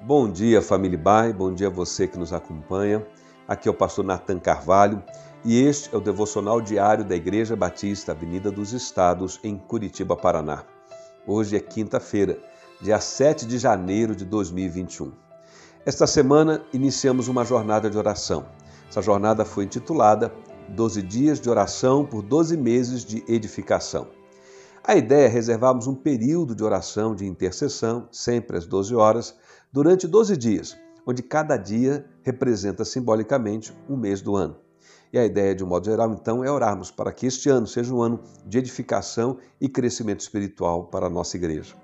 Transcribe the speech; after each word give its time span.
Bom 0.00 0.30
dia, 0.30 0.62
família 0.62 0.96
Bai, 0.96 1.32
bom 1.32 1.52
dia 1.52 1.66
a 1.66 1.70
você 1.70 2.06
que 2.06 2.16
nos 2.16 2.32
acompanha. 2.32 3.04
Aqui 3.48 3.66
é 3.66 3.70
o 3.70 3.74
pastor 3.74 4.04
Nathan 4.04 4.38
Carvalho 4.38 5.02
e 5.44 5.60
este 5.60 5.92
é 5.92 5.98
o 5.98 6.00
devocional 6.00 6.60
diário 6.60 7.04
da 7.04 7.16
Igreja 7.16 7.56
Batista 7.56 8.12
Avenida 8.12 8.48
dos 8.48 8.72
Estados, 8.72 9.40
em 9.42 9.58
Curitiba, 9.58 10.16
Paraná. 10.16 10.62
Hoje 11.26 11.56
é 11.56 11.60
quinta-feira, 11.60 12.38
dia 12.80 13.00
7 13.00 13.44
de 13.44 13.58
janeiro 13.58 14.14
de 14.14 14.24
2021. 14.24 15.10
Esta 15.84 16.06
semana 16.06 16.62
iniciamos 16.72 17.26
uma 17.26 17.44
jornada 17.44 17.90
de 17.90 17.98
oração. 17.98 18.46
Essa 18.88 19.02
jornada 19.02 19.44
foi 19.44 19.64
intitulada 19.64 20.32
12 20.68 21.02
Dias 21.02 21.40
de 21.40 21.50
Oração 21.50 22.06
por 22.06 22.22
12 22.22 22.56
Meses 22.56 23.04
de 23.04 23.24
Edificação. 23.26 24.06
A 24.88 24.96
ideia 24.96 25.26
é 25.26 25.28
reservarmos 25.28 25.86
um 25.86 25.94
período 25.94 26.54
de 26.54 26.64
oração, 26.64 27.14
de 27.14 27.26
intercessão, 27.26 28.08
sempre 28.10 28.56
às 28.56 28.64
12 28.64 28.94
horas, 28.94 29.36
durante 29.72 30.06
12 30.06 30.36
dias, 30.36 30.76
onde 31.06 31.22
cada 31.22 31.56
dia 31.56 32.04
representa 32.22 32.84
simbolicamente 32.84 33.76
um 33.88 33.96
mês 33.96 34.20
do 34.20 34.34
ano. 34.34 34.56
E 35.12 35.18
a 35.18 35.24
ideia, 35.24 35.54
de 35.54 35.64
um 35.64 35.66
modo 35.66 35.86
geral, 35.86 36.12
então, 36.12 36.44
é 36.44 36.50
orarmos 36.50 36.90
para 36.90 37.12
que 37.12 37.26
este 37.26 37.48
ano 37.48 37.66
seja 37.66 37.94
um 37.94 38.02
ano 38.02 38.20
de 38.46 38.58
edificação 38.58 39.38
e 39.60 39.68
crescimento 39.68 40.20
espiritual 40.20 40.84
para 40.84 41.06
a 41.06 41.10
nossa 41.10 41.36
igreja. 41.36 41.74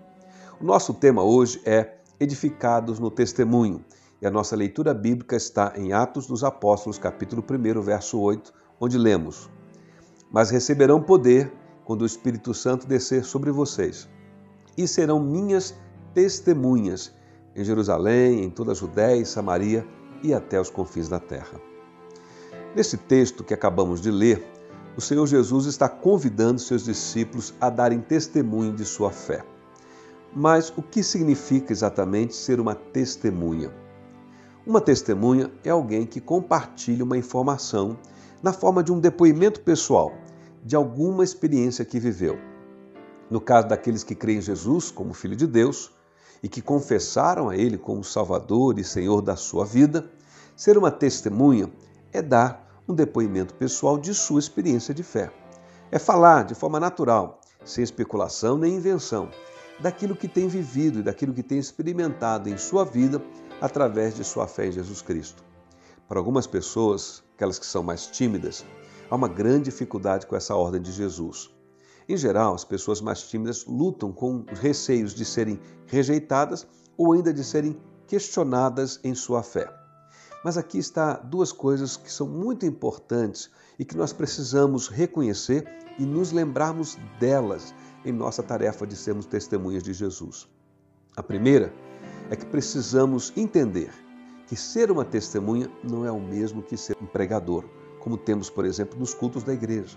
O 0.60 0.64
nosso 0.64 0.92
tema 0.92 1.22
hoje 1.22 1.60
é 1.64 1.98
Edificados 2.20 2.98
no 2.98 3.10
Testemunho, 3.10 3.84
e 4.20 4.26
a 4.26 4.30
nossa 4.30 4.54
leitura 4.54 4.94
bíblica 4.94 5.36
está 5.36 5.72
em 5.76 5.92
Atos 5.92 6.26
dos 6.26 6.44
Apóstolos, 6.44 6.98
capítulo 6.98 7.42
1, 7.42 7.82
verso 7.82 8.18
8, 8.18 8.52
onde 8.80 8.98
lemos: 8.98 9.50
Mas 10.30 10.50
receberão 10.50 11.02
poder 11.02 11.52
quando 11.84 12.02
o 12.02 12.06
Espírito 12.06 12.54
Santo 12.54 12.86
descer 12.86 13.24
sobre 13.24 13.50
vocês, 13.50 14.08
e 14.76 14.86
serão 14.86 15.18
minhas 15.18 15.74
testemunhas 16.14 17.12
em 17.54 17.64
Jerusalém, 17.64 18.44
em 18.44 18.50
toda 18.50 18.72
a 18.72 18.74
Judéia 18.74 19.20
e 19.20 19.26
Samaria 19.26 19.86
e 20.22 20.34
até 20.34 20.60
os 20.60 20.70
confins 20.70 21.08
da 21.08 21.20
terra. 21.20 21.60
Nesse 22.74 22.96
texto 22.96 23.44
que 23.44 23.54
acabamos 23.54 24.00
de 24.00 24.10
ler, 24.10 24.44
o 24.96 25.00
Senhor 25.00 25.26
Jesus 25.26 25.66
está 25.66 25.88
convidando 25.88 26.60
seus 26.60 26.84
discípulos 26.84 27.54
a 27.60 27.70
darem 27.70 28.00
testemunho 28.00 28.72
de 28.72 28.84
sua 28.84 29.10
fé. 29.10 29.44
Mas 30.34 30.72
o 30.76 30.82
que 30.82 31.02
significa 31.02 31.72
exatamente 31.72 32.34
ser 32.34 32.58
uma 32.58 32.74
testemunha? 32.74 33.72
Uma 34.66 34.80
testemunha 34.80 35.52
é 35.62 35.70
alguém 35.70 36.06
que 36.06 36.20
compartilha 36.20 37.04
uma 37.04 37.16
informação 37.16 37.96
na 38.42 38.52
forma 38.52 38.82
de 38.82 38.92
um 38.92 38.98
depoimento 38.98 39.60
pessoal 39.60 40.12
de 40.64 40.74
alguma 40.74 41.22
experiência 41.22 41.84
que 41.84 42.00
viveu. 42.00 42.38
No 43.30 43.40
caso 43.40 43.68
daqueles 43.68 44.02
que 44.02 44.14
creem 44.14 44.38
em 44.38 44.42
Jesus 44.42 44.90
como 44.90 45.14
Filho 45.14 45.36
de 45.36 45.46
Deus 45.46 45.93
e 46.44 46.48
que 46.48 46.60
confessaram 46.60 47.48
a 47.48 47.56
Ele 47.56 47.78
como 47.78 48.04
Salvador 48.04 48.78
e 48.78 48.84
Senhor 48.84 49.22
da 49.22 49.34
sua 49.34 49.64
vida, 49.64 50.10
ser 50.54 50.76
uma 50.76 50.90
testemunha 50.90 51.72
é 52.12 52.20
dar 52.20 52.82
um 52.86 52.92
depoimento 52.92 53.54
pessoal 53.54 53.96
de 53.96 54.12
sua 54.12 54.40
experiência 54.40 54.92
de 54.92 55.02
fé. 55.02 55.32
É 55.90 55.98
falar 55.98 56.44
de 56.44 56.54
forma 56.54 56.78
natural, 56.78 57.40
sem 57.64 57.82
especulação 57.82 58.58
nem 58.58 58.74
invenção, 58.74 59.30
daquilo 59.80 60.14
que 60.14 60.28
tem 60.28 60.46
vivido 60.46 60.98
e 60.98 61.02
daquilo 61.02 61.32
que 61.32 61.42
tem 61.42 61.58
experimentado 61.58 62.50
em 62.50 62.58
sua 62.58 62.84
vida 62.84 63.22
através 63.58 64.14
de 64.14 64.22
sua 64.22 64.46
fé 64.46 64.66
em 64.66 64.72
Jesus 64.72 65.00
Cristo. 65.00 65.42
Para 66.06 66.18
algumas 66.18 66.46
pessoas, 66.46 67.24
aquelas 67.34 67.58
que 67.58 67.64
são 67.64 67.82
mais 67.82 68.06
tímidas, 68.06 68.66
há 69.10 69.14
uma 69.14 69.28
grande 69.28 69.70
dificuldade 69.70 70.26
com 70.26 70.36
essa 70.36 70.54
ordem 70.54 70.82
de 70.82 70.92
Jesus. 70.92 71.53
Em 72.08 72.16
geral, 72.16 72.54
as 72.54 72.64
pessoas 72.64 73.00
mais 73.00 73.22
tímidas 73.22 73.64
lutam 73.66 74.12
com 74.12 74.44
receios 74.60 75.14
de 75.14 75.24
serem 75.24 75.58
rejeitadas 75.86 76.66
ou 76.96 77.12
ainda 77.12 77.32
de 77.32 77.42
serem 77.42 77.76
questionadas 78.06 79.00
em 79.02 79.14
sua 79.14 79.42
fé. 79.42 79.72
Mas 80.44 80.58
aqui 80.58 80.78
está 80.78 81.14
duas 81.14 81.50
coisas 81.52 81.96
que 81.96 82.12
são 82.12 82.28
muito 82.28 82.66
importantes 82.66 83.50
e 83.78 83.84
que 83.84 83.96
nós 83.96 84.12
precisamos 84.12 84.88
reconhecer 84.88 85.66
e 85.98 86.04
nos 86.04 86.32
lembrarmos 86.32 86.98
delas 87.18 87.74
em 88.04 88.12
nossa 88.12 88.42
tarefa 88.42 88.86
de 88.86 88.94
sermos 88.94 89.24
testemunhas 89.24 89.82
de 89.82 89.94
Jesus. 89.94 90.46
A 91.16 91.22
primeira 91.22 91.72
é 92.28 92.36
que 92.36 92.44
precisamos 92.44 93.32
entender 93.34 93.90
que 94.46 94.56
ser 94.56 94.90
uma 94.90 95.04
testemunha 95.04 95.70
não 95.82 96.04
é 96.04 96.12
o 96.12 96.20
mesmo 96.20 96.62
que 96.62 96.76
ser 96.76 96.96
um 97.00 97.06
pregador 97.06 97.64
como 98.04 98.18
temos, 98.18 98.50
por 98.50 98.66
exemplo, 98.66 98.98
nos 98.98 99.14
cultos 99.14 99.42
da 99.42 99.54
igreja. 99.54 99.96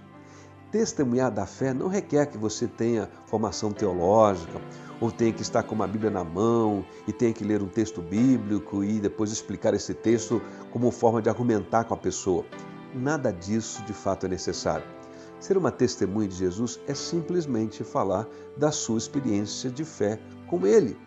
Testemunhar 0.72 1.32
da 1.32 1.46
fé 1.46 1.74
não 1.74 1.88
requer 1.88 2.26
que 2.26 2.38
você 2.38 2.68
tenha 2.68 3.10
formação 3.26 3.72
teológica 3.72 4.60
ou 5.00 5.10
tenha 5.12 5.32
que 5.32 5.42
estar 5.42 5.64
com 5.64 5.74
uma 5.74 5.88
Bíblia 5.88 6.12
na 6.12 6.24
mão 6.24 6.86
e 7.08 7.14
tenha 7.14 7.32
que 7.32 7.44
ler 7.44 7.62
um 7.62 7.68
texto 7.68 8.02
bíblico 8.02 8.84
e 8.84 9.00
depois 9.00 9.32
explicar 9.32 9.74
esse 9.74 9.94
texto 9.94 10.42
como 10.72 10.92
forma 10.92 11.22
de 11.22 11.30
argumentar 11.30 11.86
com 11.86 11.94
a 11.94 11.98
pessoa. 11.98 12.46
Nada 12.94 13.32
disso 13.32 13.82
de 13.84 13.94
fato 13.94 14.26
é 14.26 14.30
necessário. 14.30 14.86
Ser 15.40 15.58
uma 15.58 15.72
testemunha 15.72 16.28
de 16.28 16.36
Jesus 16.36 16.80
é 16.88 16.94
simplesmente 16.94 17.84
falar 17.84 18.28
da 18.58 18.72
sua 18.72 18.98
experiência 18.98 19.70
de 19.70 19.86
fé 19.86 20.20
com 20.50 20.66
Ele. 20.66 20.98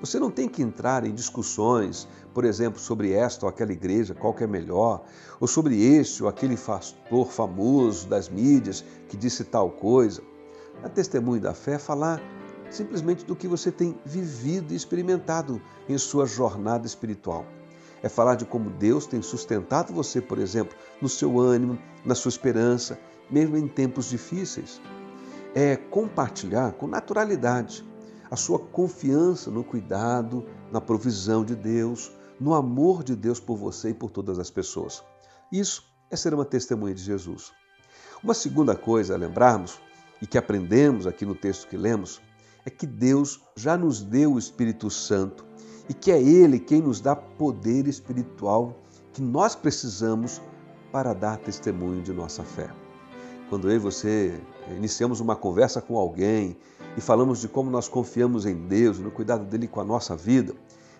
Você 0.00 0.18
não 0.18 0.30
tem 0.30 0.48
que 0.48 0.62
entrar 0.62 1.04
em 1.04 1.12
discussões, 1.12 2.08
por 2.32 2.46
exemplo, 2.46 2.80
sobre 2.80 3.12
esta 3.12 3.44
ou 3.44 3.50
aquela 3.50 3.72
igreja, 3.72 4.14
qual 4.14 4.32
que 4.32 4.42
é 4.42 4.46
melhor, 4.46 5.04
ou 5.38 5.46
sobre 5.46 5.78
este 5.78 6.22
ou 6.22 6.28
aquele 6.28 6.56
pastor 6.56 7.30
famoso 7.30 8.08
das 8.08 8.26
mídias 8.26 8.82
que 9.08 9.16
disse 9.16 9.44
tal 9.44 9.70
coisa. 9.70 10.22
A 10.82 10.88
testemunho 10.88 11.42
da 11.42 11.52
fé 11.52 11.74
é 11.74 11.78
falar 11.78 12.18
simplesmente 12.70 13.26
do 13.26 13.36
que 13.36 13.46
você 13.46 13.70
tem 13.70 13.94
vivido 14.02 14.72
e 14.72 14.76
experimentado 14.76 15.60
em 15.86 15.98
sua 15.98 16.24
jornada 16.24 16.86
espiritual. 16.86 17.44
É 18.02 18.08
falar 18.08 18.36
de 18.36 18.46
como 18.46 18.70
Deus 18.70 19.06
tem 19.06 19.20
sustentado 19.20 19.92
você, 19.92 20.18
por 20.22 20.38
exemplo, 20.38 20.74
no 21.02 21.10
seu 21.10 21.38
ânimo, 21.38 21.78
na 22.06 22.14
sua 22.14 22.30
esperança, 22.30 22.98
mesmo 23.30 23.58
em 23.58 23.68
tempos 23.68 24.08
difíceis. 24.08 24.80
É 25.54 25.76
compartilhar 25.76 26.72
com 26.72 26.86
naturalidade 26.86 27.89
a 28.30 28.36
sua 28.36 28.58
confiança 28.58 29.50
no 29.50 29.64
cuidado, 29.64 30.46
na 30.70 30.80
provisão 30.80 31.44
de 31.44 31.56
Deus, 31.56 32.12
no 32.38 32.54
amor 32.54 33.02
de 33.02 33.16
Deus 33.16 33.40
por 33.40 33.56
você 33.56 33.90
e 33.90 33.94
por 33.94 34.10
todas 34.10 34.38
as 34.38 34.50
pessoas. 34.50 35.02
Isso 35.50 35.84
é 36.10 36.16
ser 36.16 36.32
uma 36.32 36.44
testemunha 36.44 36.94
de 36.94 37.02
Jesus. 37.02 37.52
Uma 38.22 38.34
segunda 38.34 38.76
coisa 38.76 39.14
a 39.14 39.18
lembrarmos, 39.18 39.80
e 40.22 40.26
que 40.26 40.36
aprendemos 40.36 41.06
aqui 41.06 41.24
no 41.24 41.34
texto 41.34 41.66
que 41.66 41.76
lemos, 41.76 42.20
é 42.64 42.70
que 42.70 42.86
Deus 42.86 43.40
já 43.56 43.76
nos 43.76 44.02
deu 44.02 44.34
o 44.34 44.38
Espírito 44.38 44.90
Santo 44.90 45.46
e 45.88 45.94
que 45.94 46.12
é 46.12 46.22
Ele 46.22 46.58
quem 46.58 46.82
nos 46.82 47.00
dá 47.00 47.16
poder 47.16 47.88
espiritual 47.88 48.76
que 49.12 49.22
nós 49.22 49.56
precisamos 49.56 50.40
para 50.92 51.14
dar 51.14 51.38
testemunho 51.38 52.02
de 52.02 52.12
nossa 52.12 52.44
fé. 52.44 52.70
Quando 53.50 53.68
eu 53.68 53.74
e 53.74 53.78
você 53.80 54.40
iniciamos 54.76 55.18
uma 55.18 55.34
conversa 55.34 55.82
com 55.82 55.98
alguém 55.98 56.56
e 56.96 57.00
falamos 57.00 57.40
de 57.40 57.48
como 57.48 57.68
nós 57.68 57.88
confiamos 57.88 58.46
em 58.46 58.54
Deus, 58.54 59.00
no 59.00 59.10
cuidado 59.10 59.44
dele 59.44 59.66
com 59.66 59.80
a 59.80 59.84
nossa 59.84 60.14
vida, 60.14 60.54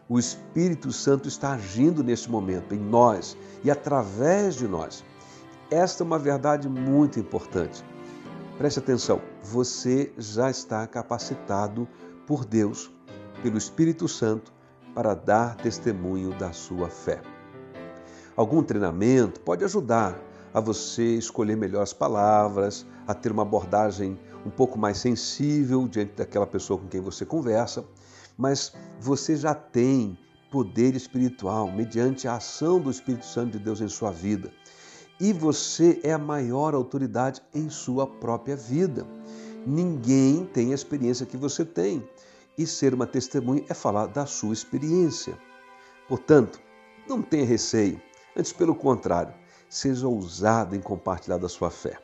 o 0.09 0.19
Espírito 0.19 0.91
Santo 0.91 1.29
está 1.29 1.53
agindo 1.53 2.03
neste 2.03 2.29
momento 2.29 2.75
em 2.75 2.79
nós 2.81 3.37
e 3.63 3.71
através 3.71 4.57
de 4.57 4.67
nós. 4.67 5.05
Esta 5.71 6.03
é 6.03 6.05
uma 6.05 6.19
verdade 6.19 6.69
muito 6.69 7.21
importante. 7.21 7.85
Preste 8.59 8.81
atenção, 8.81 9.23
você 9.45 10.13
já 10.19 10.51
está 10.51 10.85
capacitado 10.89 11.87
por 12.27 12.45
Deus, 12.45 12.91
pelo 13.45 13.59
Espírito 13.59 14.09
Santo, 14.09 14.53
para 14.93 15.15
dar 15.15 15.55
testemunho 15.55 16.37
da 16.37 16.53
sua 16.53 16.89
fé. 16.89 17.23
Algum 18.35 18.61
treinamento 18.61 19.39
pode 19.39 19.65
ajudar 19.65 20.19
a 20.53 20.61
você 20.61 21.17
escolher 21.17 21.57
melhor 21.57 21.83
as 21.83 21.93
palavras, 21.93 22.87
a 23.07 23.15
ter 23.15 23.31
uma 23.33 23.43
abordagem 23.43 24.19
um 24.45 24.51
pouco 24.51 24.79
mais 24.79 24.99
sensível 24.99 25.87
diante 25.87 26.15
daquela 26.15 26.47
pessoa 26.47 26.79
com 26.79 26.89
quem 26.89 27.01
você 27.01 27.25
conversa, 27.25 27.85
mas 28.37 28.73
você 29.01 29.37
já 29.37 29.55
tem 29.55 30.19
poder 30.51 30.95
espiritual 30.95 31.71
mediante 31.71 32.27
a 32.27 32.37
ação 32.37 32.81
do 32.81 32.91
Espírito 32.91 33.27
Santo 33.27 33.53
de 33.53 33.65
Deus 33.65 33.81
em 33.81 33.89
sua 33.89 34.11
vida. 34.11 34.51
E 35.21 35.33
você 35.33 36.01
é 36.03 36.13
a 36.13 36.19
maior 36.19 36.75
autoridade 36.75 37.43
em 37.55 37.69
sua 37.69 38.07
própria 38.07 38.57
vida. 38.57 39.07
Ninguém 39.67 40.47
tem 40.47 40.73
a 40.73 40.75
experiência 40.75 41.27
que 41.27 41.37
você 41.37 41.65
tem. 41.65 42.03
E 42.57 42.67
ser 42.67 42.95
uma 42.95 43.07
testemunha 43.07 43.65
é 43.69 43.75
falar 43.75 44.07
da 44.07 44.27
sua 44.27 44.53
experiência. 44.53 45.39
Portanto, 46.09 46.59
não 47.07 47.23
tenha 47.23 47.45
receio. 47.45 48.01
Antes, 48.37 48.53
pelo 48.53 48.75
contrário, 48.75 49.35
seja 49.71 50.07
ousado 50.07 50.77
em 50.77 50.81
compartilhar 50.81 51.39
da 51.39 51.49
sua 51.49 51.71
fé. 51.71 51.99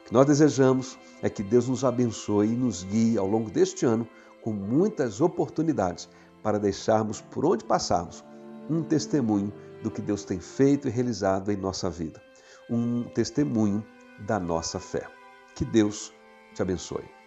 O 0.00 0.04
que 0.04 0.12
nós 0.14 0.24
desejamos 0.24 0.98
é 1.20 1.28
que 1.28 1.42
Deus 1.42 1.68
nos 1.68 1.84
abençoe 1.84 2.48
e 2.48 2.56
nos 2.56 2.84
guie 2.84 3.18
ao 3.18 3.26
longo 3.26 3.50
deste 3.50 3.84
ano 3.84 4.08
com 4.40 4.52
muitas 4.52 5.20
oportunidades 5.20 6.08
para 6.42 6.58
deixarmos 6.58 7.20
por 7.20 7.44
onde 7.44 7.64
passarmos 7.64 8.24
um 8.70 8.82
testemunho 8.82 9.52
do 9.82 9.90
que 9.90 10.00
Deus 10.00 10.24
tem 10.24 10.40
feito 10.40 10.88
e 10.88 10.90
realizado 10.90 11.50
em 11.50 11.56
nossa 11.56 11.90
vida, 11.90 12.22
um 12.70 13.02
testemunho 13.04 13.84
da 14.20 14.38
nossa 14.38 14.78
fé. 14.78 15.06
Que 15.54 15.64
Deus 15.64 16.12
te 16.54 16.62
abençoe. 16.62 17.21